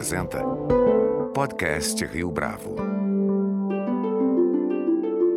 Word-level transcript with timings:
apresenta 0.00 0.42
Podcast 1.34 2.02
Rio 2.06 2.30
Bravo. 2.30 2.74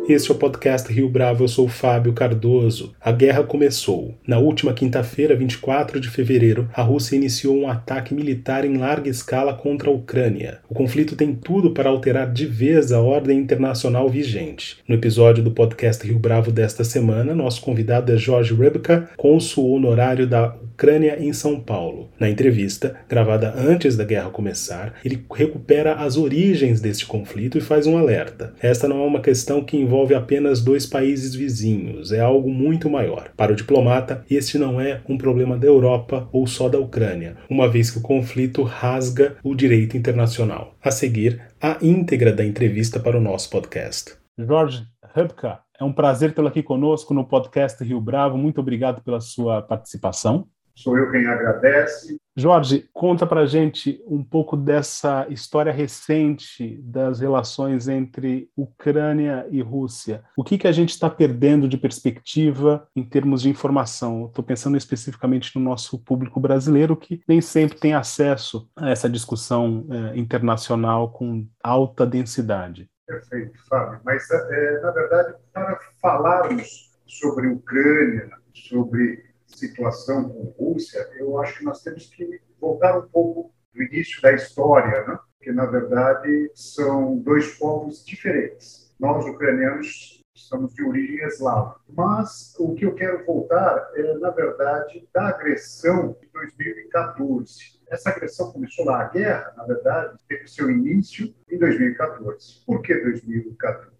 Este 0.08 0.30
é 0.30 0.34
o 0.34 0.38
podcast 0.38 0.90
Rio 0.92 1.08
Bravo, 1.08 1.44
eu 1.44 1.48
sou 1.48 1.68
Fábio 1.68 2.14
Cardoso. 2.14 2.94
A 2.98 3.12
guerra 3.12 3.42
começou. 3.42 4.14
Na 4.26 4.38
última 4.38 4.72
quinta-feira, 4.72 5.36
24 5.36 6.00
de 6.00 6.08
fevereiro, 6.08 6.68
a 6.74 6.80
Rússia 6.80 7.16
iniciou 7.16 7.56
um 7.56 7.68
ataque 7.68 8.14
militar 8.14 8.64
em 8.64 8.78
larga 8.78 9.10
escala 9.10 9.54
contra 9.54 9.90
a 9.90 9.92
Ucrânia. 9.92 10.60
O 10.68 10.74
conflito 10.74 11.16
tem 11.16 11.34
tudo 11.34 11.72
para 11.72 11.90
alterar 11.90 12.30
de 12.30 12.46
vez 12.46 12.92
a 12.92 13.00
ordem 13.00 13.38
internacional 13.38 14.08
vigente. 14.08 14.78
No 14.88 14.94
episódio 14.94 15.44
do 15.44 15.50
podcast 15.50 16.06
Rio 16.06 16.18
Bravo 16.18 16.50
desta 16.50 16.84
semana, 16.84 17.34
nosso 17.34 17.60
convidado 17.60 18.12
é 18.12 18.16
Jorge 18.16 18.54
Rebka, 18.54 19.10
cônsul 19.16 19.72
honorário 19.72 20.26
da 20.26 20.54
Ucrânia 20.74 21.16
em 21.22 21.32
São 21.32 21.60
Paulo. 21.60 22.10
Na 22.18 22.28
entrevista, 22.28 22.96
gravada 23.08 23.54
antes 23.56 23.96
da 23.96 24.02
guerra 24.02 24.30
começar, 24.30 24.94
ele 25.04 25.24
recupera 25.32 25.94
as 25.94 26.16
origens 26.16 26.80
deste 26.80 27.06
conflito 27.06 27.56
e 27.56 27.60
faz 27.60 27.86
um 27.86 27.96
alerta. 27.96 28.54
Esta 28.60 28.88
não 28.88 29.00
é 29.00 29.06
uma 29.06 29.20
questão 29.20 29.62
que 29.62 29.76
envolve 29.76 30.14
apenas 30.14 30.60
dois 30.60 30.84
países 30.84 31.32
vizinhos, 31.32 32.10
é 32.10 32.18
algo 32.18 32.50
muito 32.50 32.90
maior. 32.90 33.30
Para 33.36 33.52
o 33.52 33.56
diplomata, 33.56 34.24
este 34.28 34.58
não 34.58 34.80
é 34.80 35.00
um 35.08 35.16
problema 35.16 35.56
da 35.56 35.68
Europa 35.68 36.28
ou 36.32 36.44
só 36.44 36.68
da 36.68 36.78
Ucrânia, 36.78 37.36
uma 37.48 37.68
vez 37.68 37.88
que 37.88 37.98
o 37.98 38.02
conflito 38.02 38.64
rasga 38.64 39.36
o 39.44 39.54
direito 39.54 39.96
internacional. 39.96 40.74
A 40.82 40.90
seguir, 40.90 41.40
a 41.62 41.78
íntegra 41.80 42.32
da 42.32 42.44
entrevista 42.44 42.98
para 42.98 43.16
o 43.16 43.20
nosso 43.20 43.48
podcast. 43.48 44.16
Jorge 44.36 44.82
Hubka, 45.16 45.60
é 45.78 45.84
um 45.84 45.92
prazer 45.92 46.34
tê-lo 46.34 46.48
aqui 46.48 46.62
conosco 46.62 47.14
no 47.14 47.24
podcast 47.24 47.82
Rio 47.84 48.00
Bravo. 48.00 48.36
Muito 48.36 48.60
obrigado 48.60 49.02
pela 49.02 49.20
sua 49.20 49.62
participação. 49.62 50.48
Sou 50.76 50.98
eu 50.98 51.10
quem 51.10 51.26
agradece. 51.26 52.18
Jorge, 52.36 52.88
conta 52.92 53.24
para 53.24 53.46
gente 53.46 54.02
um 54.08 54.24
pouco 54.24 54.56
dessa 54.56 55.24
história 55.30 55.72
recente 55.72 56.80
das 56.82 57.20
relações 57.20 57.86
entre 57.86 58.50
Ucrânia 58.56 59.46
e 59.50 59.62
Rússia. 59.62 60.24
O 60.36 60.42
que, 60.42 60.58
que 60.58 60.66
a 60.66 60.72
gente 60.72 60.90
está 60.90 61.08
perdendo 61.08 61.68
de 61.68 61.78
perspectiva 61.78 62.88
em 62.96 63.04
termos 63.04 63.42
de 63.42 63.48
informação? 63.48 64.26
Estou 64.26 64.44
pensando 64.44 64.76
especificamente 64.76 65.56
no 65.56 65.62
nosso 65.62 65.96
público 65.96 66.40
brasileiro, 66.40 66.96
que 66.96 67.22
nem 67.28 67.40
sempre 67.40 67.78
tem 67.78 67.94
acesso 67.94 68.68
a 68.74 68.90
essa 68.90 69.08
discussão 69.08 69.86
é, 69.88 70.18
internacional 70.18 71.12
com 71.12 71.46
alta 71.62 72.04
densidade. 72.04 72.90
Perfeito, 73.06 73.52
Fábio. 73.68 74.00
Mas, 74.04 74.28
é, 74.30 74.80
na 74.80 74.90
verdade, 74.90 75.34
para 75.52 75.78
falarmos 76.02 76.90
sobre 77.06 77.46
Ucrânia, 77.46 78.28
sobre 78.52 79.33
situação 79.46 80.28
com 80.28 80.54
Rússia, 80.58 81.08
eu 81.16 81.38
acho 81.38 81.58
que 81.58 81.64
nós 81.64 81.82
temos 81.82 82.06
que 82.06 82.40
voltar 82.60 82.98
um 82.98 83.08
pouco 83.08 83.52
do 83.72 83.82
início 83.82 84.20
da 84.22 84.32
história, 84.32 85.04
né? 85.06 85.18
que 85.40 85.52
na 85.52 85.66
verdade 85.66 86.50
são 86.54 87.18
dois 87.18 87.58
povos 87.58 88.04
diferentes. 88.04 88.94
Nós, 88.98 89.26
ucranianos, 89.26 90.22
somos 90.34 90.74
de 90.74 90.82
origem 90.82 91.24
eslava. 91.24 91.80
Mas 91.88 92.54
o 92.58 92.74
que 92.74 92.84
eu 92.84 92.94
quero 92.94 93.24
voltar 93.24 93.90
é, 93.94 94.14
na 94.18 94.30
verdade, 94.30 95.08
da 95.12 95.28
agressão 95.28 96.16
de 96.20 96.28
2014. 96.32 97.80
Essa 97.88 98.10
agressão 98.10 98.52
começou 98.52 98.84
lá, 98.84 99.02
a 99.02 99.08
guerra, 99.08 99.52
na 99.56 99.64
verdade, 99.64 100.16
teve 100.28 100.48
seu 100.48 100.70
início 100.70 101.34
em 101.50 101.58
2014. 101.58 102.62
Por 102.66 102.82
que 102.82 102.94
2014? 102.94 103.92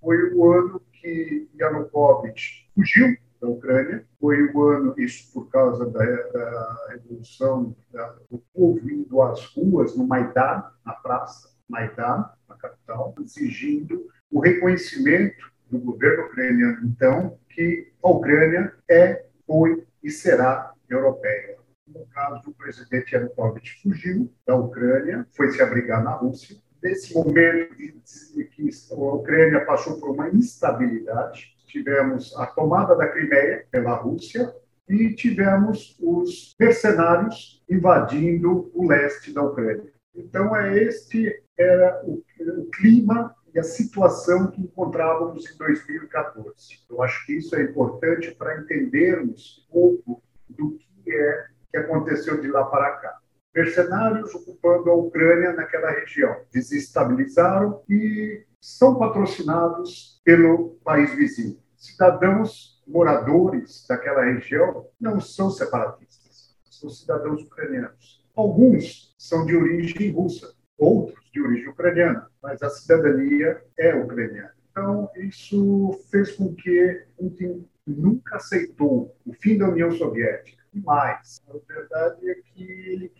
Foi 0.00 0.32
o 0.34 0.52
ano 0.52 0.80
que 0.92 1.48
Yanukovych 1.58 2.70
fugiu 2.74 3.16
da 3.46 3.52
Ucrânia. 3.52 4.04
Foi 4.20 4.42
o 4.52 4.62
ano, 4.64 4.94
isso 4.98 5.32
por 5.32 5.48
causa 5.48 5.86
da, 5.86 6.04
da 6.04 6.86
revolução 6.90 7.74
da, 7.92 8.16
do 8.30 8.42
povo 8.52 8.90
indo 8.90 9.22
às 9.22 9.44
ruas 9.54 9.96
no 9.96 10.06
Maidan, 10.06 10.64
na 10.84 10.92
praça 10.92 11.54
Maidan, 11.68 12.28
na 12.48 12.56
capital, 12.56 13.14
exigindo 13.20 14.06
o 14.30 14.40
reconhecimento 14.40 15.50
do 15.70 15.78
governo 15.78 16.26
ucraniano, 16.26 16.86
então, 16.86 17.38
que 17.48 17.92
a 18.02 18.08
Ucrânia 18.08 18.72
é, 18.88 19.26
foi 19.46 19.84
e 20.02 20.10
será 20.10 20.72
europeia. 20.88 21.56
No 21.86 22.06
caso, 22.06 22.50
o 22.50 22.54
presidente 22.54 23.14
Yanukovych 23.14 23.82
fugiu 23.82 24.32
da 24.46 24.56
Ucrânia, 24.56 25.26
foi 25.36 25.50
se 25.50 25.62
abrigar 25.62 26.02
na 26.02 26.10
Rússia. 26.12 26.56
Nesse 26.82 27.14
momento 27.14 27.74
que 27.74 28.70
a 28.92 28.94
Ucrânia 28.94 29.64
passou 29.64 29.98
por 29.98 30.10
uma 30.10 30.28
instabilidade, 30.28 31.55
tivemos 31.76 32.34
a 32.36 32.46
tomada 32.46 32.96
da 32.96 33.08
Crimeia 33.08 33.66
pela 33.70 33.96
Rússia 33.96 34.54
e 34.88 35.12
tivemos 35.14 35.96
os 36.00 36.54
mercenários 36.58 37.62
invadindo 37.68 38.70
o 38.72 38.88
leste 38.88 39.32
da 39.32 39.42
Ucrânia. 39.42 39.92
Então, 40.14 40.56
é 40.56 40.82
este 40.82 41.42
era 41.58 42.02
o, 42.04 42.22
o 42.60 42.70
clima 42.70 43.34
e 43.54 43.58
a 43.58 43.62
situação 43.62 44.50
que 44.50 44.62
encontrávamos 44.62 45.50
em 45.50 45.58
2014. 45.58 46.54
Eu 46.88 47.02
acho 47.02 47.26
que 47.26 47.36
isso 47.36 47.54
é 47.56 47.62
importante 47.62 48.34
para 48.34 48.58
entendermos 48.58 49.66
um 49.68 49.72
pouco 49.72 50.22
do 50.48 50.78
que 51.04 51.10
é 51.10 51.46
que 51.70 51.76
aconteceu 51.78 52.40
de 52.40 52.48
lá 52.48 52.64
para 52.64 52.90
cá. 52.92 53.18
Mercenários 53.54 54.34
ocupando 54.34 54.90
a 54.90 54.94
Ucrânia 54.94 55.52
naquela 55.52 55.90
região, 55.90 56.36
desestabilizaram 56.52 57.82
e 57.88 58.44
são 58.60 58.98
patrocinados 58.98 60.20
pelo 60.24 60.78
país 60.84 61.14
vizinho 61.14 61.58
cidadãos 61.86 62.82
moradores 62.86 63.84
daquela 63.88 64.24
região 64.24 64.86
não 65.00 65.20
são 65.20 65.50
separatistas, 65.50 66.54
são 66.70 66.90
cidadãos 66.90 67.42
ucranianos. 67.42 68.24
Alguns 68.34 69.14
são 69.18 69.46
de 69.46 69.56
origem 69.56 70.12
russa, 70.12 70.54
outros 70.78 71.24
de 71.32 71.40
origem 71.40 71.68
ucraniana, 71.68 72.30
mas 72.42 72.62
a 72.62 72.70
cidadania 72.70 73.62
é 73.78 73.94
ucraniana. 73.94 74.54
Então, 74.70 75.10
isso 75.16 75.98
fez 76.10 76.32
com 76.32 76.54
que 76.54 77.06
Putin 77.16 77.66
nunca 77.86 78.36
aceitou 78.36 79.16
o 79.24 79.32
fim 79.32 79.56
da 79.56 79.68
União 79.68 79.90
Soviética. 79.90 80.62
E 80.74 80.80
mais, 80.80 81.40
a 81.48 81.72
verdade 81.72 82.30
é 82.30 82.34
que 82.34 82.75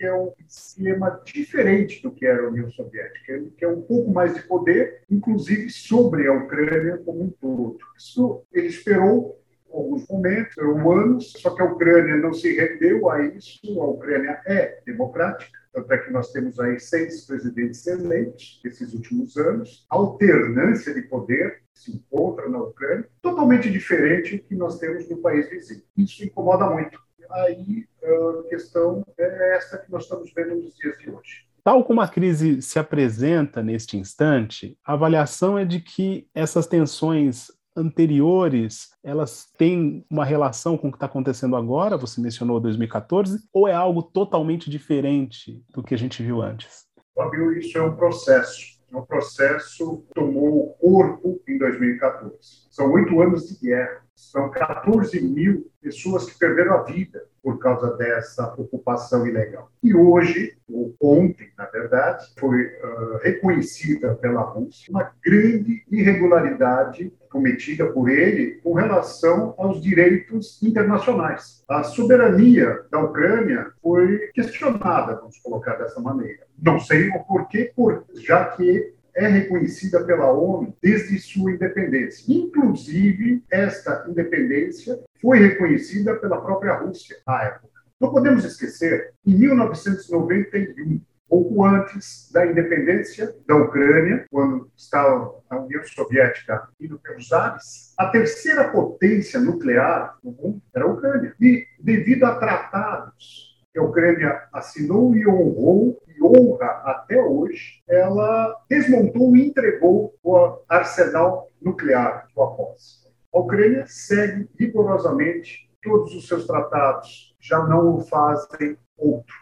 ele 0.06 0.12
quer 0.12 0.14
um 0.14 0.32
esquema 0.46 1.22
diferente 1.24 2.02
do 2.02 2.10
que 2.10 2.26
era 2.26 2.44
a 2.44 2.48
União 2.48 2.70
Soviética. 2.70 3.32
Ele 3.32 3.50
quer 3.56 3.68
um 3.68 3.82
pouco 3.82 4.12
mais 4.12 4.34
de 4.34 4.42
poder, 4.42 5.02
inclusive 5.10 5.70
sobre 5.70 6.26
a 6.28 6.32
Ucrânia 6.32 6.98
como 6.98 7.24
um 7.24 7.30
todo. 7.30 7.78
Isso 7.96 8.44
ele 8.52 8.68
esperou 8.68 9.40
alguns 9.72 10.06
momentos, 10.08 10.56
anos, 10.56 11.32
só 11.36 11.50
que 11.54 11.60
a 11.60 11.66
Ucrânia 11.66 12.16
não 12.16 12.32
se 12.32 12.54
rendeu 12.56 13.10
a 13.10 13.24
isso. 13.26 13.60
A 13.80 13.84
Ucrânia 13.84 14.40
é 14.46 14.80
democrática, 14.86 15.58
tanto 15.72 15.92
é 15.92 15.98
que 15.98 16.10
nós 16.10 16.32
temos 16.32 16.58
aí 16.58 16.78
seis 16.80 17.26
presidentes 17.26 17.86
eleitos 17.86 18.60
nesses 18.64 18.94
últimos 18.94 19.36
anos. 19.36 19.84
Alternância 19.90 20.94
de 20.94 21.02
poder 21.02 21.62
se 21.74 21.92
encontra 21.92 22.48
na 22.48 22.62
Ucrânia, 22.62 23.06
totalmente 23.20 23.70
diferente 23.70 24.38
do 24.38 24.44
que 24.44 24.54
nós 24.54 24.78
temos 24.78 25.06
no 25.10 25.18
país 25.18 25.50
vizinho. 25.50 25.82
Isso 25.96 26.24
incomoda 26.24 26.70
muito. 26.70 27.05
Aí 27.31 27.87
a 28.03 28.48
questão 28.48 29.04
é 29.19 29.56
essa 29.56 29.78
que 29.78 29.91
nós 29.91 30.04
estamos 30.04 30.32
vendo 30.34 30.56
nos 30.56 30.75
dias 30.76 30.98
de 30.98 31.10
hoje. 31.10 31.47
Tal 31.62 31.84
como 31.84 32.00
a 32.00 32.06
crise 32.06 32.62
se 32.62 32.78
apresenta 32.78 33.62
neste 33.62 33.97
instante, 33.97 34.78
a 34.84 34.92
avaliação 34.92 35.59
é 35.59 35.65
de 35.65 35.81
que 35.81 36.28
essas 36.32 36.66
tensões 36.66 37.48
anteriores, 37.76 38.91
elas 39.03 39.50
têm 39.59 40.04
uma 40.09 40.25
relação 40.25 40.78
com 40.78 40.88
o 40.88 40.91
que 40.91 40.97
está 40.97 41.06
acontecendo 41.06 41.56
agora, 41.56 41.97
você 41.97 42.20
mencionou 42.20 42.59
2014, 42.59 43.38
ou 43.53 43.69
é 43.69 43.75
algo 43.75 44.03
totalmente 44.03 44.70
diferente 44.70 45.62
do 45.70 45.82
que 45.82 45.94
a 45.94 45.98
gente 45.98 46.22
viu 46.22 46.41
antes? 46.41 46.86
Fabio, 47.15 47.53
isso 47.59 47.76
é 47.76 47.82
um 47.82 47.94
processo. 47.94 48.75
Um 48.92 49.02
processo 49.02 50.04
tomou 50.14 50.74
corpo 50.80 51.41
em 51.47 51.58
2014. 51.58 52.66
São 52.70 52.92
oito 52.92 53.20
anos 53.20 53.48
de 53.48 53.66
guerra. 53.66 54.02
São 54.14 54.50
14 54.50 55.20
mil 55.20 55.70
pessoas 55.82 56.24
que 56.24 56.38
perderam 56.38 56.74
a 56.74 56.82
vida 56.82 57.24
por 57.42 57.59
causa 57.59 57.97
dessa 57.97 58.54
ocupação 58.59 59.27
ilegal. 59.27 59.71
E 59.83 59.94
hoje, 59.94 60.56
ou 60.68 60.94
ontem, 61.00 61.48
na 61.56 61.66
verdade, 61.66 62.27
foi 62.38 62.65
uh, 62.65 63.18
reconhecida 63.22 64.15
pela 64.15 64.41
Rússia 64.41 64.91
uma 64.91 65.12
grande 65.24 65.84
irregularidade 65.91 67.12
cometida 67.30 67.86
por 67.92 68.09
ele 68.09 68.53
com 68.62 68.72
relação 68.72 69.54
aos 69.59 69.80
direitos 69.83 70.60
internacionais. 70.62 71.62
A 71.68 71.84
soberania 71.84 72.84
da 72.91 73.00
Ucrânia 73.00 73.71
foi 73.83 74.30
questionada, 74.34 75.16
vamos 75.16 75.38
colocar 75.38 75.74
dessa 75.77 76.00
maneira. 76.00 76.46
Não 76.60 76.78
sei 76.80 77.08
o 77.10 77.24
porquê, 77.24 77.72
por, 77.74 78.04
já 78.14 78.44
que 78.47 78.94
é 79.16 79.26
reconhecida 79.26 80.04
pela 80.04 80.30
ONU 80.30 80.76
desde 80.82 81.18
sua 81.18 81.50
independência. 81.50 82.24
Inclusive, 82.28 83.42
esta 83.50 84.04
independência 84.08 85.00
foi 85.20 85.38
reconhecida 85.38 86.14
pela 86.16 86.41
própria 86.41 86.74
Rússia 86.74 87.16
à 87.26 87.44
época. 87.44 87.76
Não 87.98 88.10
podemos 88.10 88.44
esquecer, 88.44 89.14
em 89.24 89.34
1991, 89.38 91.00
pouco 91.26 91.64
antes 91.64 92.30
da 92.30 92.47
independência 92.47 93.34
da 93.48 93.56
Ucrânia, 93.56 94.26
quando 94.30 94.70
estava 94.76 95.34
a 95.48 95.56
União 95.60 95.82
Soviética 95.84 96.68
indo 96.78 96.98
pelos 96.98 97.32
ares, 97.32 97.94
a 97.97 98.09
terceira 98.09 98.68
potência 98.68 99.41
nuclear 99.41 100.18
no 100.22 100.32
mundo 100.32 100.62
era 100.74 100.84
a 100.84 100.88
Ucrânia. 100.88 101.34
E, 101.41 101.66
devido 101.80 102.24
a 102.24 102.34
tratados 102.34 103.55
que 103.76 103.80
a 103.80 103.82
Ucrânia 103.82 104.48
assinou 104.54 105.14
e 105.14 105.28
honrou, 105.28 106.02
e 106.08 106.24
honra 106.24 106.80
até 106.86 107.20
hoje, 107.22 107.82
ela 107.86 108.56
desmontou 108.70 109.36
e 109.36 109.48
entregou 109.48 110.14
o 110.22 110.62
arsenal 110.66 111.50
nuclear 111.60 112.26
do 112.34 112.40
após. 112.40 113.06
A 113.34 113.38
Ucrânia 113.38 113.84
segue 113.86 114.48
rigorosamente 114.58 115.70
todos 115.82 116.14
os 116.14 116.26
seus 116.26 116.46
tratados, 116.46 117.36
já 117.38 117.62
não 117.66 117.96
o 117.96 118.00
fazem 118.00 118.78
outro. 118.96 119.34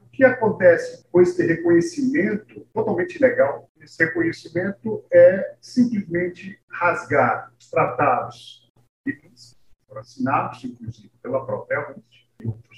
O 0.00 0.08
que 0.10 0.24
acontece 0.24 1.06
com 1.12 1.20
esse 1.20 1.46
reconhecimento 1.46 2.66
totalmente 2.72 3.18
legal? 3.18 3.68
Esse 3.78 4.02
reconhecimento 4.06 5.04
é 5.12 5.54
simplesmente 5.60 6.58
rasgar 6.66 7.52
os 7.60 7.68
tratados 7.68 8.72
que 9.04 9.20
foram 9.86 10.00
assinados, 10.00 10.64
inclusive 10.64 11.12
pela 11.22 11.44
própria 11.44 11.80
Rússia 11.80 12.22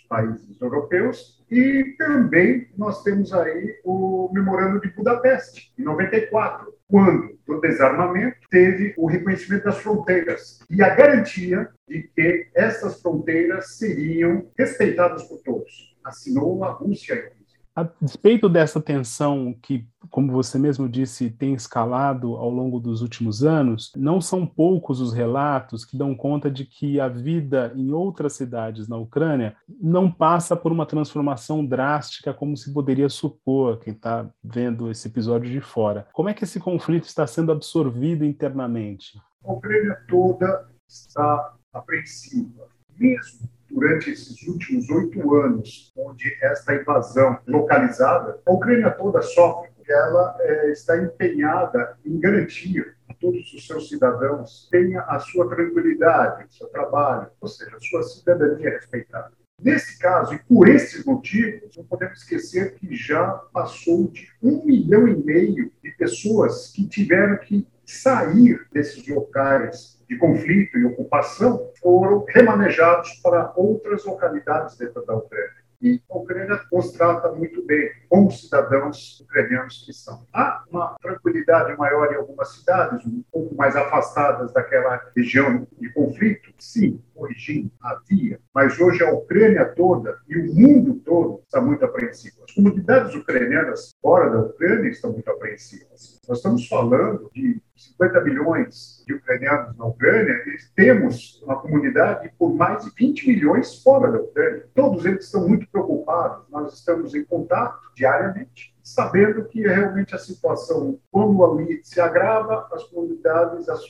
países 0.09 0.61
europeus, 0.61 1.45
e 1.51 1.95
também 1.99 2.69
nós 2.77 3.03
temos 3.03 3.33
aí 3.33 3.81
o 3.85 4.31
Memorando 4.33 4.81
de 4.81 4.89
Budapeste, 4.89 5.73
em 5.79 5.83
94, 5.83 6.73
quando, 6.89 7.39
do 7.47 7.61
desarmamento, 7.61 8.37
teve 8.51 8.95
o 8.97 9.06
reconhecimento 9.06 9.65
das 9.65 9.79
fronteiras 9.79 10.61
e 10.71 10.83
a 10.83 10.95
garantia 10.95 11.69
de 11.89 12.03
que 12.15 12.49
essas 12.55 13.01
fronteiras 13.01 13.77
seriam 13.77 14.51
respeitadas 14.56 15.25
por 15.25 15.41
todos. 15.43 15.97
Assinou 16.05 16.62
a 16.65 16.71
Rússia, 16.71 17.33
a 17.76 17.82
despeito 18.00 18.49
dessa 18.49 18.81
tensão 18.81 19.53
que, 19.61 19.88
como 20.09 20.31
você 20.31 20.59
mesmo 20.59 20.88
disse, 20.88 21.29
tem 21.29 21.55
escalado 21.55 22.37
ao 22.37 22.49
longo 22.49 22.79
dos 22.79 23.03
últimos 23.03 23.43
anos, 23.43 23.91
não 23.97 24.21
são 24.21 24.47
poucos 24.47 25.00
os 25.00 25.12
relatos 25.12 25.85
que 25.85 25.97
dão 25.97 26.15
conta 26.15 26.49
de 26.49 26.65
que 26.65 27.00
a 27.00 27.09
vida 27.09 27.73
em 27.75 27.91
outras 27.91 28.35
cidades 28.35 28.87
na 28.87 28.97
Ucrânia 28.97 29.56
não 29.81 30.09
passa 30.11 30.55
por 30.55 30.71
uma 30.71 30.87
transformação 30.87 31.67
drástica 31.67 32.32
como 32.32 32.56
se 32.56 32.73
poderia 32.73 33.09
supor 33.09 33.81
quem 33.81 33.93
está 33.93 34.31
vendo 34.43 34.88
esse 34.88 35.09
episódio 35.09 35.50
de 35.50 35.61
fora. 35.61 36.06
Como 36.12 36.29
é 36.29 36.35
que 36.35 36.44
esse 36.44 36.61
conflito 36.61 37.05
está 37.05 37.26
sendo 37.26 37.50
absorvido 37.50 38.25
internamente? 38.25 39.21
A 39.44 39.53
Ucrânia 39.53 39.99
toda 40.09 40.69
está 40.88 41.55
apreensiva. 41.73 42.69
Mesmo 42.97 43.49
durante 43.75 44.11
esses 44.11 44.47
últimos 44.47 44.88
oito 44.88 45.35
anos, 45.35 45.93
onde 45.97 46.32
esta 46.41 46.75
invasão 46.75 47.38
localizada, 47.47 48.41
a 48.47 48.53
Ucrânia 48.53 48.91
toda 48.93 49.21
sofre, 49.21 49.71
porque 49.75 49.93
ela 49.93 50.37
é, 50.41 50.71
está 50.71 50.97
empenhada 50.97 51.99
em 52.06 52.19
garantir 52.21 52.94
a 53.09 53.15
todos 53.15 53.53
os 53.53 53.67
seus 53.67 53.88
cidadãos 53.88 54.69
tenha 54.71 55.03
a 55.03 55.19
sua 55.19 55.49
tranquilidade, 55.49 56.44
o 56.44 56.53
seu 56.53 56.69
trabalho, 56.69 57.29
ou 57.41 57.49
seja, 57.49 57.76
a 57.76 57.81
sua 57.81 58.03
cidadania 58.05 58.71
respeitada. 58.71 59.32
Nesse 59.61 59.99
caso, 59.99 60.35
e 60.35 60.38
por 60.38 60.69
esses 60.69 61.05
motivos, 61.05 61.76
não 61.76 61.85
podemos 61.85 62.19
esquecer 62.19 62.75
que 62.75 62.94
já 62.94 63.26
passou 63.53 64.09
de 64.09 64.29
um 64.43 64.65
milhão 64.65 65.06
e 65.09 65.17
meio 65.17 65.71
de 65.82 65.91
pessoas 65.93 66.71
que 66.73 66.87
tiveram 66.87 67.37
que 67.38 67.67
sair 67.85 68.67
desses 68.73 69.06
locais 69.06 70.03
de 70.14 70.19
conflito 70.19 70.78
e 70.78 70.84
ocupação 70.87 71.70
foram 71.81 72.25
remanejados 72.28 73.14
para 73.22 73.52
outras 73.56 74.05
localidades 74.05 74.76
dentro 74.76 75.05
da 75.05 75.16
Ucrânia. 75.16 75.64
E 75.82 76.00
a 76.08 76.16
Ucrânia 76.16 76.61
os 76.72 76.93
trata 76.93 77.31
muito 77.32 77.62
bem, 77.66 77.90
como 78.08 78.31
cidadãos 78.31 79.20
ucranianos 79.20 79.84
que 79.84 79.93
são. 79.93 80.25
Há 80.32 80.64
uma 80.70 80.96
tranquilidade 81.02 81.76
maior 81.76 82.11
em 82.11 82.16
algumas 82.16 82.56
cidades, 82.56 83.05
um 83.05 83.22
pouco 83.31 83.55
mais 83.55 83.76
afastadas 83.76 84.50
daquela 84.52 85.02
região 85.14 85.66
de 85.78 85.93
conflito? 85.93 86.55
Sim, 86.58 87.02
corrigindo, 87.14 87.70
havia. 87.82 88.40
Mas 88.55 88.81
hoje 88.81 89.05
a 89.05 89.12
Ucrânia 89.12 89.66
toda 89.75 90.16
e 90.26 90.38
o 90.38 90.55
mundo 90.55 90.94
todo 91.05 91.43
está 91.44 91.61
muito 91.61 91.84
apreensivo. 91.84 92.37
As 92.44 92.55
comunidades 92.55 93.14
ucranianas 93.14 93.90
fora 94.00 94.31
da 94.31 94.40
Ucrânia 94.40 94.88
estão 94.88 95.12
muito 95.12 95.31
apreensivas. 95.31 96.19
Nós 96.26 96.38
estamos 96.38 96.66
falando 96.66 97.31
de 97.34 97.61
50 97.76 98.21
milhões 98.21 99.03
de 99.06 99.15
ucranianos 99.15 99.76
na 99.76 99.87
Ucrânia 99.87 100.35
temos 100.76 101.43
uma 101.43 101.61
comunidade 101.61 102.32
por 102.38 102.55
mais 102.55 102.85
de 102.85 102.91
20 102.94 103.26
milhões 103.26 103.82
fora 103.82 104.12
da 104.12 104.19
Ucrânia. 104.19 104.69
Todos 104.75 105.05
eles 105.05 105.25
estão 105.25 105.49
muito 105.49 105.69
preocupados. 105.69 106.49
Nós 106.50 106.73
estamos 106.73 107.15
em 107.15 107.25
contato 107.25 107.81
diariamente, 107.97 108.75
sabendo 108.82 109.44
que 109.44 109.62
realmente 109.62 110.15
a 110.15 110.19
situação, 110.19 110.99
quando 111.11 111.44
ali 111.44 111.81
se 111.82 112.00
agrava, 112.00 112.69
as 112.73 112.85
comunidades, 112.85 113.69
as 113.69 113.82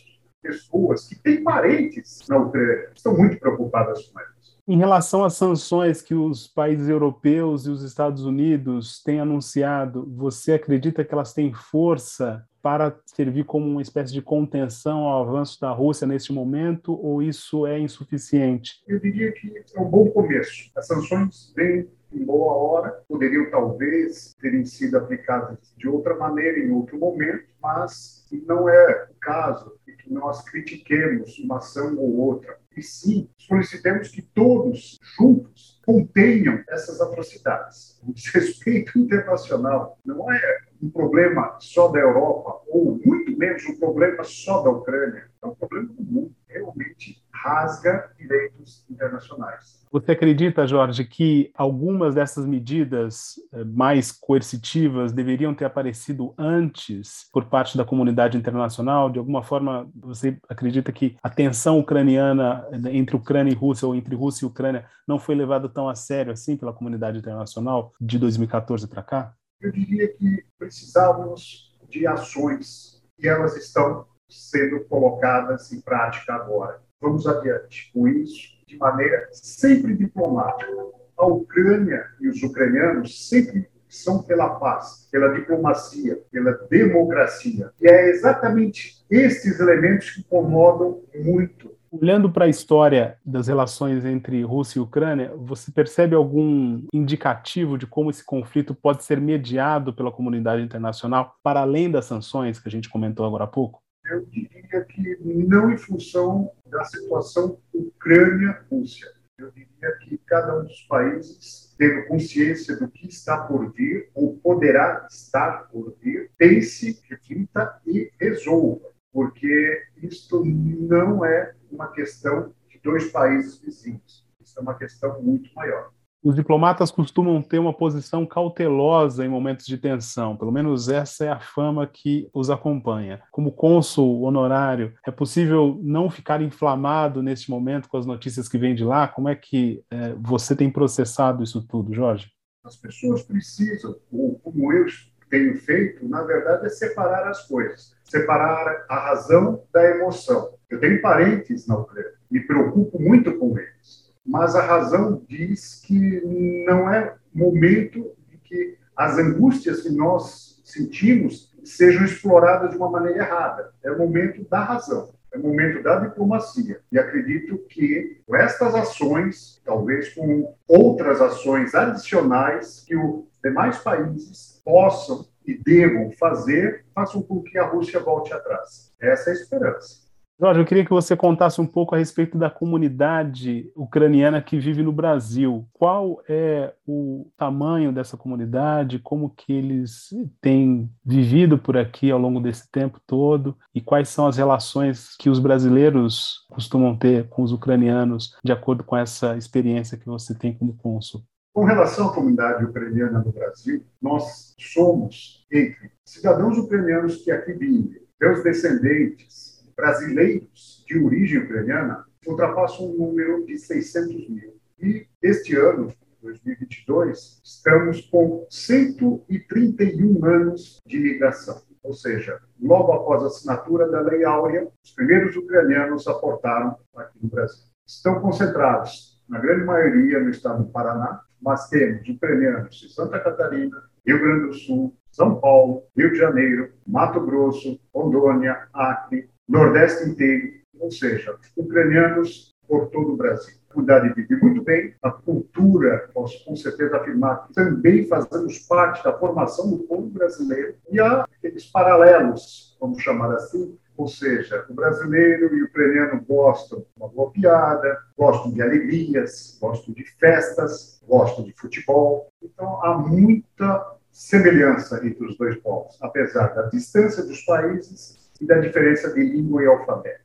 pessoas 0.42 1.06
que 1.08 1.16
têm 1.16 1.42
parentes 1.42 2.26
na 2.28 2.38
Ucrânia 2.38 2.90
estão 2.94 3.16
muito 3.16 3.38
preocupadas 3.38 4.06
com 4.08 4.20
elas. 4.20 4.33
Em 4.66 4.78
relação 4.78 5.22
às 5.22 5.34
sanções 5.34 6.00
que 6.00 6.14
os 6.14 6.48
países 6.48 6.88
europeus 6.88 7.66
e 7.66 7.70
os 7.70 7.82
Estados 7.82 8.24
Unidos 8.24 9.02
têm 9.02 9.20
anunciado, 9.20 10.10
você 10.16 10.54
acredita 10.54 11.04
que 11.04 11.12
elas 11.12 11.34
têm 11.34 11.52
força 11.52 12.42
para 12.62 12.98
servir 13.04 13.44
como 13.44 13.66
uma 13.66 13.82
espécie 13.82 14.14
de 14.14 14.22
contenção 14.22 15.00
ao 15.00 15.28
avanço 15.28 15.60
da 15.60 15.70
Rússia 15.70 16.06
neste 16.06 16.32
momento, 16.32 16.98
ou 16.98 17.22
isso 17.22 17.66
é 17.66 17.78
insuficiente? 17.78 18.82
Eu 18.88 18.98
diria 18.98 19.32
que 19.32 19.52
é 19.74 19.80
um 19.82 19.84
bom 19.84 20.08
começo. 20.08 20.70
As 20.74 20.86
sanções 20.86 21.52
vêm 21.54 21.86
em 22.10 22.24
boa 22.24 22.54
hora, 22.54 23.04
poderiam 23.06 23.50
talvez 23.50 24.34
terem 24.40 24.64
sido 24.64 24.96
aplicadas 24.96 25.58
de 25.76 25.86
outra 25.86 26.16
maneira 26.16 26.58
em 26.58 26.70
outro 26.70 26.98
momento, 26.98 27.44
mas 27.62 28.26
não 28.46 28.66
é 28.66 29.08
o 29.10 29.14
caso 29.20 29.72
de 29.86 29.94
que 29.96 30.10
nós 30.10 30.42
critiquemos 30.42 31.38
uma 31.40 31.58
ação 31.58 31.98
ou 31.98 32.16
outra. 32.16 32.63
E 32.76 32.82
sim, 32.82 33.28
solicitemos 33.38 34.08
que 34.08 34.20
todos 34.20 34.98
juntos 35.16 35.80
contenham 35.84 36.62
essas 36.68 37.00
atrocidades. 37.00 38.00
O 38.02 38.12
desrespeito 38.12 38.98
internacional 38.98 39.98
não 40.04 40.30
é 40.32 40.58
um 40.82 40.90
problema 40.90 41.56
só 41.60 41.88
da 41.88 42.00
Europa, 42.00 42.62
ou 42.68 43.00
muito 43.04 43.36
menos 43.38 43.64
um 43.66 43.78
problema 43.78 44.24
só 44.24 44.62
da 44.62 44.70
Ucrânia. 44.70 45.30
É 45.42 45.46
um 45.46 45.54
problema 45.54 45.88
do 45.92 46.02
mundo. 46.02 46.34
Realmente 46.48 47.23
rasga 47.44 48.10
direitos 48.18 48.86
internacionais. 48.88 49.84
Você 49.92 50.12
acredita, 50.12 50.66
Jorge, 50.66 51.04
que 51.04 51.52
algumas 51.54 52.14
dessas 52.14 52.46
medidas 52.46 53.34
eh, 53.52 53.62
mais 53.64 54.10
coercitivas 54.10 55.12
deveriam 55.12 55.54
ter 55.54 55.66
aparecido 55.66 56.34
antes 56.38 57.28
por 57.30 57.44
parte 57.44 57.76
da 57.76 57.84
comunidade 57.84 58.38
internacional? 58.38 59.10
De 59.10 59.18
alguma 59.18 59.42
forma, 59.42 59.88
você 59.94 60.38
acredita 60.48 60.90
que 60.90 61.16
a 61.22 61.28
tensão 61.28 61.78
ucraniana 61.78 62.66
eh, 62.72 62.96
entre 62.96 63.14
Ucrânia 63.14 63.52
e 63.52 63.54
Rússia, 63.54 63.86
ou 63.86 63.94
entre 63.94 64.16
Rússia 64.16 64.46
e 64.46 64.48
Ucrânia, 64.48 64.86
não 65.06 65.18
foi 65.18 65.34
levada 65.34 65.68
tão 65.68 65.86
a 65.86 65.94
sério 65.94 66.32
assim 66.32 66.56
pela 66.56 66.72
comunidade 66.72 67.18
internacional 67.18 67.92
de 68.00 68.18
2014 68.18 68.88
para 68.88 69.02
cá? 69.02 69.34
Eu 69.60 69.70
diria 69.70 70.08
que 70.16 70.44
precisávamos 70.58 71.76
de 71.88 72.06
ações 72.06 73.02
e 73.18 73.28
elas 73.28 73.54
estão 73.56 74.06
sendo 74.28 74.84
colocadas 74.86 75.70
em 75.72 75.80
prática 75.80 76.34
agora. 76.34 76.82
Vamos 77.04 77.26
adiante 77.26 77.90
com 77.92 78.08
isso 78.08 78.54
de 78.66 78.78
maneira 78.78 79.28
sempre 79.30 79.94
diplomática. 79.94 80.72
A 81.18 81.26
Ucrânia 81.26 82.02
e 82.18 82.28
os 82.28 82.42
ucranianos 82.42 83.28
sempre 83.28 83.68
são 83.86 84.22
pela 84.22 84.58
paz, 84.58 85.06
pela 85.12 85.28
diplomacia, 85.34 86.18
pela 86.32 86.52
democracia. 86.70 87.70
E 87.78 87.86
é 87.86 88.08
exatamente 88.08 89.04
estes 89.10 89.60
elementos 89.60 90.12
que 90.12 90.20
incomodam 90.20 91.02
muito 91.14 91.74
Olhando 92.00 92.28
para 92.28 92.46
a 92.46 92.48
história 92.48 93.18
das 93.24 93.46
relações 93.46 94.04
entre 94.04 94.42
Rússia 94.42 94.80
e 94.80 94.82
Ucrânia, 94.82 95.32
você 95.36 95.70
percebe 95.70 96.16
algum 96.16 96.82
indicativo 96.92 97.78
de 97.78 97.86
como 97.86 98.10
esse 98.10 98.24
conflito 98.24 98.74
pode 98.74 99.04
ser 99.04 99.20
mediado 99.20 99.94
pela 99.94 100.10
comunidade 100.10 100.60
internacional 100.60 101.36
para 101.40 101.60
além 101.60 101.88
das 101.88 102.06
sanções 102.06 102.58
que 102.58 102.68
a 102.68 102.70
gente 102.70 102.88
comentou 102.88 103.24
agora 103.24 103.44
há 103.44 103.46
pouco? 103.46 103.83
Eu 104.04 104.24
diria 104.26 104.84
que 104.84 105.18
não 105.24 105.70
em 105.70 105.78
função 105.78 106.52
da 106.66 106.84
situação 106.84 107.58
Ucrânia-Rússia. 107.72 109.12
Eu 109.38 109.50
diria 109.50 109.92
que 110.02 110.18
cada 110.18 110.58
um 110.58 110.64
dos 110.64 110.82
países, 110.82 111.74
tendo 111.76 112.06
consciência 112.06 112.76
do 112.76 112.88
que 112.88 113.08
está 113.08 113.44
por 113.46 113.72
vir, 113.72 114.10
ou 114.14 114.36
poderá 114.38 115.06
estar 115.10 115.68
por 115.68 115.96
vir, 116.00 116.30
pense, 116.36 117.00
reflita 117.08 117.80
e 117.86 118.12
resolva 118.20 118.94
porque 119.14 119.86
isto 120.02 120.44
não 120.44 121.24
é 121.24 121.54
uma 121.70 121.86
questão 121.92 122.52
de 122.68 122.80
dois 122.80 123.12
países 123.12 123.58
vizinhos, 123.58 124.26
isso 124.40 124.58
é 124.58 124.62
uma 124.62 124.74
questão 124.76 125.22
muito 125.22 125.54
maior. 125.54 125.92
Os 126.24 126.34
diplomatas 126.34 126.90
costumam 126.90 127.42
ter 127.42 127.58
uma 127.58 127.74
posição 127.74 128.24
cautelosa 128.24 129.26
em 129.26 129.28
momentos 129.28 129.66
de 129.66 129.76
tensão, 129.76 130.34
pelo 130.34 130.50
menos 130.50 130.88
essa 130.88 131.26
é 131.26 131.28
a 131.28 131.38
fama 131.38 131.86
que 131.86 132.30
os 132.32 132.48
acompanha. 132.48 133.20
Como 133.30 133.52
cônsul 133.52 134.22
honorário, 134.22 134.94
é 135.06 135.10
possível 135.10 135.78
não 135.82 136.08
ficar 136.08 136.40
inflamado 136.40 137.22
neste 137.22 137.50
momento 137.50 137.90
com 137.90 137.98
as 137.98 138.06
notícias 138.06 138.48
que 138.48 138.56
vêm 138.56 138.74
de 138.74 138.82
lá? 138.82 139.06
Como 139.06 139.28
é 139.28 139.34
que 139.34 139.84
é, 139.90 140.14
você 140.14 140.56
tem 140.56 140.70
processado 140.70 141.42
isso 141.42 141.60
tudo, 141.68 141.92
Jorge? 141.92 142.32
As 142.64 142.76
pessoas 142.76 143.22
precisam, 143.22 143.94
ou 144.10 144.38
como 144.38 144.72
eu 144.72 144.86
tenho 145.28 145.58
feito, 145.58 146.08
na 146.08 146.22
verdade, 146.22 146.64
é 146.64 146.70
separar 146.70 147.28
as 147.28 147.46
coisas, 147.46 147.94
separar 148.02 148.86
a 148.88 148.98
razão 149.10 149.62
da 149.70 149.90
emoção. 149.90 150.54
Eu 150.70 150.80
tenho 150.80 151.02
parentes 151.02 151.66
na 151.66 151.76
Ucrânia, 151.76 152.12
me 152.30 152.40
preocupo 152.40 152.98
muito 152.98 153.36
com 153.36 153.58
eles, 153.58 154.03
mas 154.24 154.54
a 154.56 154.64
razão 154.64 155.22
diz 155.28 155.82
que 155.84 156.22
não 156.66 156.92
é 156.92 157.14
momento 157.34 158.12
de 158.30 158.38
que 158.38 158.78
as 158.96 159.18
angústias 159.18 159.82
que 159.82 159.90
nós 159.90 160.62
sentimos 160.64 161.52
sejam 161.62 162.04
exploradas 162.04 162.70
de 162.70 162.76
uma 162.76 162.90
maneira 162.90 163.18
errada. 163.18 163.72
É 163.82 163.90
o 163.90 163.98
momento 163.98 164.46
da 164.48 164.62
razão, 164.62 165.12
é 165.32 165.38
o 165.38 165.42
momento 165.42 165.82
da 165.82 165.98
diplomacia. 165.98 166.80
E 166.90 166.98
acredito 166.98 167.58
que 167.68 168.20
estas 168.32 168.74
ações, 168.74 169.60
talvez 169.64 170.14
com 170.14 170.54
outras 170.66 171.20
ações 171.20 171.74
adicionais 171.74 172.84
que 172.86 172.96
os 172.96 173.24
demais 173.42 173.78
países 173.78 174.60
possam 174.64 175.26
e 175.44 175.54
devam 175.54 176.10
fazer, 176.12 176.84
façam 176.94 177.22
com 177.22 177.42
que 177.42 177.58
a 177.58 177.66
Rússia 177.66 178.00
volte 178.00 178.32
atrás. 178.32 178.92
Essa 178.98 179.30
é 179.30 179.32
a 179.32 179.36
esperança. 179.36 180.03
Jorge, 180.38 180.60
eu 180.60 180.66
queria 180.66 180.84
que 180.84 180.90
você 180.90 181.16
contasse 181.16 181.60
um 181.60 181.66
pouco 181.66 181.94
a 181.94 181.98
respeito 181.98 182.36
da 182.36 182.50
comunidade 182.50 183.70
ucraniana 183.76 184.42
que 184.42 184.58
vive 184.58 184.82
no 184.82 184.92
Brasil. 184.92 185.64
Qual 185.72 186.20
é 186.28 186.74
o 186.84 187.30
tamanho 187.36 187.92
dessa 187.92 188.16
comunidade? 188.16 188.98
Como 188.98 189.30
que 189.30 189.52
eles 189.52 190.08
têm 190.40 190.90
vivido 191.04 191.56
por 191.56 191.76
aqui 191.76 192.10
ao 192.10 192.18
longo 192.18 192.40
desse 192.40 192.68
tempo 192.68 193.00
todo? 193.06 193.56
E 193.72 193.80
quais 193.80 194.08
são 194.08 194.26
as 194.26 194.36
relações 194.36 195.16
que 195.16 195.30
os 195.30 195.38
brasileiros 195.38 196.44
costumam 196.50 196.96
ter 196.96 197.28
com 197.28 197.42
os 197.42 197.52
ucranianos, 197.52 198.36
de 198.44 198.50
acordo 198.50 198.82
com 198.82 198.96
essa 198.96 199.36
experiência 199.36 199.96
que 199.96 200.06
você 200.06 200.34
tem 200.34 200.52
como 200.52 200.76
cônsul? 200.76 201.22
Com 201.52 201.64
relação 201.64 202.08
à 202.08 202.12
comunidade 202.12 202.64
ucraniana 202.64 203.22
no 203.24 203.30
Brasil, 203.30 203.84
nós 204.02 204.56
somos 204.58 205.46
entre 205.52 205.92
cidadãos 206.04 206.58
ucranianos 206.58 207.18
que 207.18 207.30
aqui 207.30 207.52
vivem, 207.52 208.02
seus 208.18 208.42
descendentes, 208.42 209.53
brasileiros 209.76 210.84
de 210.86 210.98
origem 210.98 211.38
ucraniana 211.38 212.04
ultrapassam 212.26 212.90
um 212.90 212.94
número 212.94 213.44
de 213.44 213.58
600 213.58 214.28
mil. 214.28 214.56
E 214.80 215.06
este 215.22 215.56
ano, 215.56 215.92
2022, 216.22 217.40
estamos 217.44 218.00
com 218.02 218.46
131 218.50 220.24
anos 220.24 220.80
de 220.86 220.96
imigração. 220.96 221.62
Ou 221.82 221.92
seja, 221.92 222.40
logo 222.60 222.92
após 222.92 223.22
a 223.22 223.26
assinatura 223.26 223.88
da 223.90 224.00
Lei 224.00 224.24
Áurea, 224.24 224.66
os 224.82 224.92
primeiros 224.92 225.36
ucranianos 225.36 226.06
aportaram 226.08 226.76
aqui 226.96 227.18
no 227.22 227.28
Brasil. 227.28 227.64
Estão 227.86 228.20
concentrados, 228.20 229.22
na 229.28 229.38
grande 229.38 229.64
maioria, 229.64 230.20
no 230.20 230.30
estado 230.30 230.64
do 230.64 230.70
Paraná, 230.70 231.20
mas 231.40 231.68
temos 231.68 232.08
ucranianos 232.08 232.74
de 232.76 232.92
Santa 232.92 233.20
Catarina, 233.20 233.82
Rio 234.06 234.18
Grande 234.18 234.46
do 234.46 234.54
Sul, 234.54 234.96
São 235.10 235.38
Paulo, 235.38 235.84
Rio 235.96 236.10
de 236.10 236.18
Janeiro, 236.18 236.72
Mato 236.86 237.20
Grosso, 237.20 237.78
Rondônia, 237.94 238.66
Acre, 238.72 239.30
Nordeste 239.48 240.08
inteiro, 240.08 240.54
ou 240.78 240.90
seja, 240.90 241.36
ucranianos 241.56 242.54
por 242.66 242.88
todo 242.88 243.12
o 243.12 243.16
Brasil. 243.16 243.54
A 243.68 243.74
comunidade 243.74 244.14
vive 244.14 244.36
muito 244.36 244.62
bem, 244.62 244.94
a 245.02 245.10
cultura, 245.10 246.08
posso 246.14 246.44
com 246.44 246.56
certeza 246.56 246.96
afirmar 246.96 247.46
que 247.46 247.52
também 247.52 248.06
fazemos 248.06 248.58
parte 248.60 249.04
da 249.04 249.18
formação 249.18 249.70
do 249.70 249.78
povo 249.80 250.08
brasileiro 250.08 250.76
e 250.90 250.98
há 251.00 251.24
aqueles 251.24 251.66
paralelos, 251.66 252.76
vamos 252.80 253.02
chamar 253.02 253.34
assim, 253.34 253.76
ou 253.96 254.08
seja, 254.08 254.64
o 254.68 254.74
brasileiro 254.74 255.54
e 255.54 255.62
o 255.62 255.66
ucraniano 255.66 256.24
gostam 256.26 256.80
de 256.80 256.86
uma 256.96 257.08
boa 257.08 257.30
piada, 257.30 257.98
gostam 258.16 258.52
de 258.52 258.62
alegrias, 258.62 259.58
gostam 259.60 259.94
de 259.94 260.04
festas, 260.18 261.00
gostam 261.06 261.44
de 261.44 261.52
futebol. 261.52 262.28
Então 262.42 262.82
há 262.84 262.96
muita 262.96 263.94
semelhança 264.10 265.04
entre 265.06 265.24
os 265.26 265.36
dois 265.36 265.56
povos, 265.58 265.96
apesar 266.00 266.54
da 266.54 266.62
distância 266.62 267.24
dos 267.24 267.44
países 267.44 268.23
e 268.40 268.46
da 268.46 268.58
diferença 268.58 269.12
de 269.12 269.22
língua 269.22 269.62
e 269.62 269.66
alfabeto. 269.66 270.24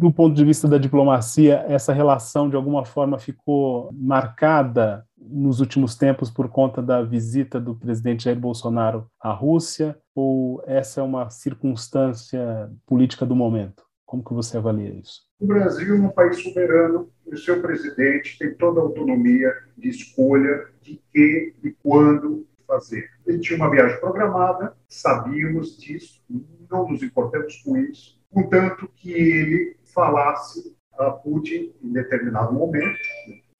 Do 0.00 0.10
ponto 0.10 0.34
de 0.34 0.44
vista 0.44 0.66
da 0.66 0.78
diplomacia, 0.78 1.62
essa 1.68 1.92
relação 1.92 2.48
de 2.48 2.56
alguma 2.56 2.86
forma 2.86 3.18
ficou 3.18 3.90
marcada 3.92 5.04
nos 5.18 5.60
últimos 5.60 5.94
tempos 5.94 6.30
por 6.30 6.48
conta 6.48 6.80
da 6.80 7.02
visita 7.02 7.60
do 7.60 7.74
presidente 7.74 8.24
Jair 8.24 8.38
Bolsonaro 8.38 9.06
à 9.20 9.30
Rússia 9.30 9.94
ou 10.14 10.62
essa 10.66 11.00
é 11.00 11.04
uma 11.04 11.28
circunstância 11.28 12.70
política 12.86 13.26
do 13.26 13.36
momento? 13.36 13.82
Como 14.06 14.24
que 14.24 14.32
você 14.32 14.56
avalia 14.56 14.88
isso? 14.88 15.20
O 15.38 15.46
Brasil 15.46 15.94
é 15.94 16.00
um 16.00 16.08
país 16.08 16.42
soberano 16.42 17.10
e 17.26 17.34
o 17.34 17.38
seu 17.38 17.60
presidente 17.60 18.38
tem 18.38 18.54
toda 18.54 18.80
a 18.80 18.82
autonomia 18.82 19.52
de 19.76 19.90
escolha 19.90 20.64
de 20.80 20.98
que 21.12 21.54
e 21.62 21.70
quando 21.82 22.46
fazer. 22.66 23.10
Ele 23.26 23.38
tinha 23.38 23.56
uma 23.56 23.70
viagem 23.70 24.00
programada, 24.00 24.74
sabíamos 24.88 25.76
disso, 25.76 26.22
não 26.70 26.88
nos 26.88 27.02
importamos 27.02 27.56
com 27.62 27.76
isso, 27.76 28.18
contanto 28.30 28.88
que 28.96 29.12
ele 29.12 29.76
falasse 29.92 30.76
a 30.98 31.10
Putin 31.10 31.74
em 31.82 31.92
determinado 31.92 32.52
momento, 32.52 32.98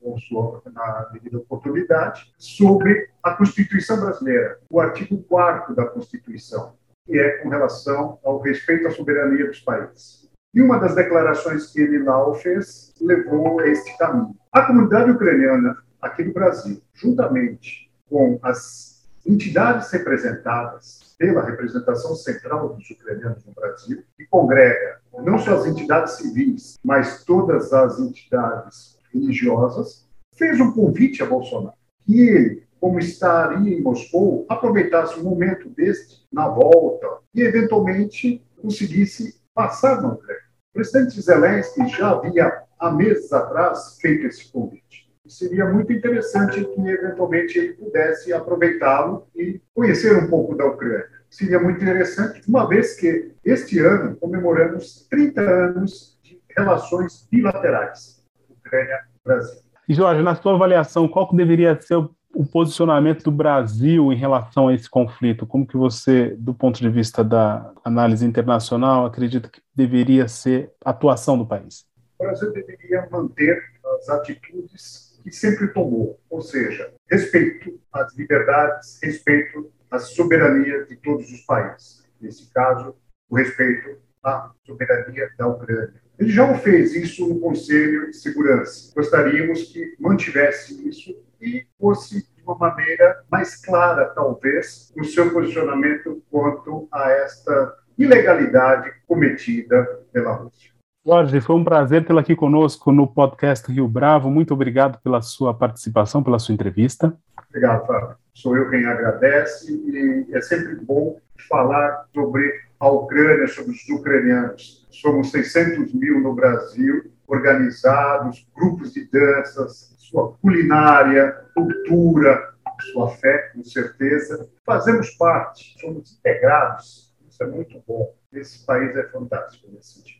com 0.01 0.17
sua, 0.19 0.63
na 0.73 1.05
devida 1.13 1.39
oportunidade, 1.39 2.33
sobre 2.39 3.11
a 3.23 3.33
Constituição 3.35 4.01
brasileira, 4.01 4.59
o 4.71 4.81
artigo 4.81 5.23
4 5.25 5.75
da 5.75 5.87
Constituição, 5.87 6.75
que 7.07 7.19
é 7.19 7.39
com 7.39 7.49
relação 7.49 8.19
ao 8.25 8.41
respeito 8.41 8.87
à 8.87 8.91
soberania 8.91 9.47
dos 9.47 9.61
países. 9.61 10.31
E 10.55 10.61
uma 10.61 10.79
das 10.79 10.95
declarações 10.95 11.67
que 11.67 11.81
ele 11.81 12.03
lá 12.03 12.35
fez 12.35 12.93
levou 13.01 13.61
a 13.61 13.69
este 13.69 13.97
caminho. 13.99 14.35
A 14.51 14.63
comunidade 14.63 15.11
ucraniana 15.11 15.77
aqui 16.01 16.25
no 16.25 16.33
Brasil, 16.33 16.83
juntamente 16.95 17.91
com 18.09 18.39
as 18.43 19.09
entidades 19.25 19.91
representadas 19.93 21.10
pela 21.21 21.45
representação 21.45 22.15
central 22.15 22.71
dos 22.71 22.91
ucranianos 22.91 23.45
no 23.45 23.53
Brasil, 23.53 24.03
que 24.17 24.25
congrega 24.25 25.01
não 25.19 25.39
só 25.39 25.53
as 25.53 25.67
entidades 25.67 26.15
civis, 26.15 26.79
mas 26.83 27.25
todas 27.25 27.75
as 27.75 28.01
entidades 28.01 28.99
religiosas, 29.13 30.09
fez 30.35 30.59
um 30.59 30.73
convite 30.73 31.23
a 31.23 31.27
Bolsonaro 31.27 31.77
que 32.07 32.19
ele, 32.19 32.63
como 32.81 32.99
estaria 32.99 33.75
em 33.75 33.83
Moscou, 33.83 34.47
aproveitasse 34.49 35.19
o 35.19 35.21
um 35.21 35.25
momento 35.25 35.69
deste 35.69 36.27
na 36.33 36.49
volta 36.49 37.07
e 37.35 37.43
eventualmente 37.43 38.43
conseguisse 38.57 39.39
passar 39.53 40.01
na 40.01 40.15
Ucrânia. 40.15 40.41
O 40.71 40.73
presidente 40.73 41.21
Zelensky 41.21 41.87
já 41.89 42.13
havia 42.13 42.63
há 42.79 42.91
meses 42.91 43.31
atrás 43.31 43.99
feito 44.01 44.27
esse 44.27 44.51
convite 44.51 45.10
seria 45.31 45.67
muito 45.67 45.93
interessante 45.93 46.65
que, 46.65 46.81
eventualmente, 46.81 47.59
ele 47.59 47.73
pudesse 47.75 48.33
aproveitá-lo 48.33 49.27
e 49.35 49.61
conhecer 49.75 50.17
um 50.17 50.29
pouco 50.29 50.55
da 50.57 50.67
Ucrânia. 50.67 51.07
Seria 51.31 51.61
muito 51.61 51.81
interessante, 51.81 52.43
uma 52.49 52.69
vez 52.69 52.95
que 52.97 53.33
este 53.45 53.79
ano 53.79 54.17
comemoramos 54.17 55.07
30 55.09 55.41
anos 55.41 56.19
de 56.23 56.41
relações 56.57 57.29
bilaterais 57.31 58.25
Ucrânia-Brasil. 58.51 59.61
E, 59.89 59.95
Jorge, 59.95 60.23
na 60.23 60.35
sua 60.35 60.55
avaliação, 60.55 61.09
qual 61.09 61.29
que 61.29 61.37
deveria 61.37 61.81
ser 61.81 61.95
o 61.95 62.15
o 62.35 62.47
posicionamento 62.47 63.25
do 63.25 63.31
Brasil 63.31 64.13
em 64.13 64.17
relação 64.17 64.69
a 64.69 64.75
esse 64.75 64.89
conflito? 64.89 65.47
Como 65.47 65.67
que 65.67 65.77
você, 65.77 66.35
do 66.39 66.55
ponto 66.55 66.81
de 66.81 66.89
vista 66.89 67.25
da 67.25 67.73
análise 67.85 68.25
internacional, 68.25 69.07
acredita 69.07 69.49
que 69.49 69.61
deveria 69.75 70.29
ser 70.29 70.73
a 70.85 70.91
atuação 70.91 71.37
do 71.37 71.47
país? 71.47 71.87
O 72.19 72.25
Brasil 72.25 72.53
deveria 72.53 73.09
manter 73.11 73.61
as 73.99 74.09
atitudes 74.09 75.10
que 75.23 75.33
sempre 75.33 75.69
tomou, 75.69 76.19
ou 76.29 76.41
seja, 76.41 76.93
respeito 77.11 77.81
às 77.93 78.15
liberdades, 78.17 78.99
respeito 79.03 79.71
à 79.91 79.99
soberania 79.99 80.85
de 80.85 80.97
todos 80.97 81.31
os 81.31 81.41
países. 81.41 82.05
Nesse 82.21 82.51
caso, 82.53 82.95
o 83.29 83.37
respeito 83.37 83.99
à 84.23 84.51
soberania 84.65 85.31
da 85.39 85.47
Ucrânia. 85.47 86.01
Ele 86.19 86.31
já 86.31 86.51
o 86.51 86.59
fez 86.59 86.95
isso 86.95 87.27
no 87.27 87.41
Conselho 87.41 88.11
de 88.11 88.17
Segurança. 88.17 88.93
Gostaríamos 88.95 89.63
que 89.73 89.97
mantivesse 89.99 90.87
isso 90.87 91.17
e 91.41 91.67
fosse 91.79 92.21
de 92.21 92.43
uma 92.43 92.57
maneira 92.57 93.25
mais 93.31 93.57
clara, 93.57 94.07
talvez, 94.07 94.93
no 94.95 95.05
seu 95.05 95.33
posicionamento 95.33 96.23
quanto 96.31 96.87
a 96.93 97.11
esta 97.11 97.75
ilegalidade 97.97 98.93
cometida 99.07 99.85
pela 100.13 100.33
Rússia. 100.33 100.71
Jorge, 101.05 101.41
foi 101.41 101.57
um 101.57 101.65
prazer 101.65 102.05
tê-lo 102.05 102.19
aqui 102.19 102.37
conosco 102.37 102.93
no 102.93 103.07
podcast 103.07 103.73
Rio 103.73 103.89
Bravo. 103.89 104.31
Muito 104.31 104.53
obrigado 104.53 105.01
pela 105.03 105.23
sua 105.23 105.55
participação, 105.55 106.23
pela 106.23 106.39
sua 106.39 106.53
entrevista. 106.53 107.17
Obrigado, 107.49 107.87
Fábio. 107.87 108.17
Sou 108.35 108.55
eu 108.55 108.69
quem 108.69 108.85
agradece 108.85 109.73
e 109.73 110.27
é 110.31 110.41
sempre 110.43 110.75
bom 110.77 111.19
falar 111.49 112.05
sobre 112.15 112.53
a 112.79 112.91
Ucrânia, 112.91 113.49
sobre 113.49 113.73
os 113.73 113.89
ucranianos. 113.89 114.87
Somos 114.91 115.31
600 115.31 115.95
mil 115.95 116.21
no 116.21 116.35
Brasil, 116.35 117.11
organizados, 117.27 118.47
grupos 118.55 118.93
de 118.93 119.09
danças, 119.11 119.95
sua 119.97 120.35
culinária, 120.43 121.35
cultura, 121.55 122.53
sua 122.93 123.09
fé, 123.09 123.53
com 123.55 123.65
certeza. 123.65 124.51
Fazemos 124.67 125.11
parte, 125.13 125.81
somos 125.81 126.19
integrados. 126.19 127.15
Isso 127.27 127.43
é 127.43 127.47
muito 127.47 127.83
bom. 127.89 128.15
Esse 128.31 128.67
país 128.67 128.95
é 128.97 129.05
fantástico 129.05 129.67
nesse 129.73 129.95
sentido. 129.95 130.20